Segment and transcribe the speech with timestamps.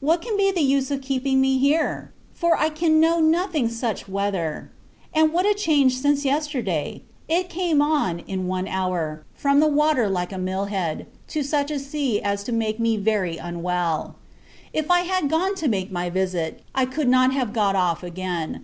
[0.00, 2.10] What can be the use of keeping me here?
[2.34, 4.72] for, I can know nothing such weather;
[5.14, 7.04] and, what a change since yesterday!
[7.28, 11.70] It came on, in one hour, from the water like a mill head, to such
[11.70, 14.16] a sea as to make me very unwell.
[14.72, 18.56] If I had gone to make my visit, I could not have got off again.